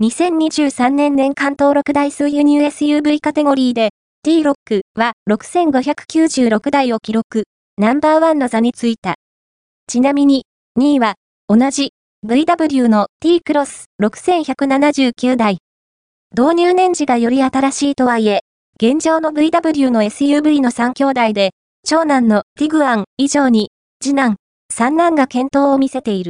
[0.00, 3.90] 2023年年間登録台数輸入 SUV カテゴリーで
[4.24, 7.46] T6 は6596台を記録、
[7.78, 9.16] ナンバーワンの座についた。
[9.88, 10.44] ちなみに、
[10.78, 11.14] 2位は
[11.48, 11.90] 同じ
[12.24, 15.58] VW の T クロス6179台。
[16.30, 18.42] 導入年次がより新しいとはいえ、
[18.80, 21.50] 現状の VW の SUV の3兄弟で、
[21.84, 24.36] 長男のティグアン以上に、次男、
[24.72, 26.26] 三男が検討を見せている。